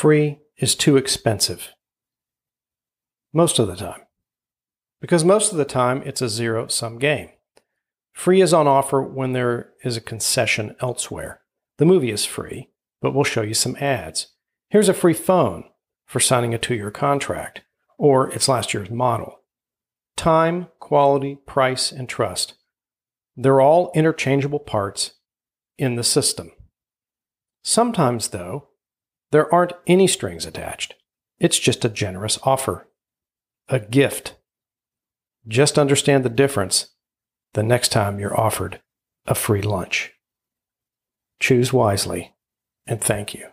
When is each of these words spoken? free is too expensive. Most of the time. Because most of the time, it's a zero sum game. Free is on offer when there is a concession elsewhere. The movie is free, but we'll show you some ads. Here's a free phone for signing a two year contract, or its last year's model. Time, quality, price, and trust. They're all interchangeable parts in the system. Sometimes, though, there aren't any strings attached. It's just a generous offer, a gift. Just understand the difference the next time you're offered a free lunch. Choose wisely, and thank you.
free 0.00 0.38
is 0.56 0.74
too 0.74 0.96
expensive. 0.96 1.74
Most 3.34 3.58
of 3.58 3.66
the 3.66 3.76
time. 3.76 4.00
Because 4.98 5.26
most 5.26 5.52
of 5.52 5.58
the 5.58 5.66
time, 5.66 6.02
it's 6.06 6.22
a 6.22 6.28
zero 6.30 6.68
sum 6.68 6.98
game. 6.98 7.28
Free 8.14 8.40
is 8.40 8.54
on 8.54 8.66
offer 8.66 9.02
when 9.02 9.34
there 9.34 9.74
is 9.84 9.98
a 9.98 10.00
concession 10.00 10.74
elsewhere. 10.80 11.42
The 11.76 11.84
movie 11.84 12.10
is 12.10 12.24
free, 12.24 12.70
but 13.02 13.12
we'll 13.12 13.24
show 13.24 13.42
you 13.42 13.52
some 13.52 13.76
ads. 13.76 14.28
Here's 14.70 14.88
a 14.88 14.94
free 14.94 15.12
phone 15.12 15.64
for 16.06 16.18
signing 16.18 16.54
a 16.54 16.58
two 16.58 16.76
year 16.76 16.90
contract, 16.90 17.60
or 17.98 18.30
its 18.30 18.48
last 18.48 18.72
year's 18.72 18.88
model. 18.88 19.40
Time, 20.16 20.68
quality, 20.78 21.36
price, 21.46 21.92
and 21.92 22.08
trust. 22.08 22.54
They're 23.36 23.60
all 23.60 23.92
interchangeable 23.94 24.60
parts 24.60 25.12
in 25.76 25.96
the 25.96 26.04
system. 26.04 26.52
Sometimes, 27.62 28.28
though, 28.28 28.69
there 29.32 29.52
aren't 29.52 29.72
any 29.86 30.06
strings 30.06 30.46
attached. 30.46 30.94
It's 31.38 31.58
just 31.58 31.84
a 31.84 31.88
generous 31.88 32.38
offer, 32.42 32.88
a 33.68 33.80
gift. 33.80 34.36
Just 35.46 35.78
understand 35.78 36.24
the 36.24 36.30
difference 36.30 36.90
the 37.54 37.62
next 37.62 37.88
time 37.88 38.18
you're 38.18 38.38
offered 38.38 38.80
a 39.26 39.34
free 39.34 39.62
lunch. 39.62 40.12
Choose 41.40 41.72
wisely, 41.72 42.34
and 42.86 43.00
thank 43.00 43.34
you. 43.34 43.48